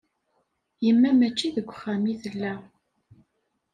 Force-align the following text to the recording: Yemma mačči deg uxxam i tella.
Yemma 0.85 1.09
mačči 1.19 1.47
deg 1.55 1.67
uxxam 1.71 2.03
i 2.13 2.15
tella. 2.21 2.53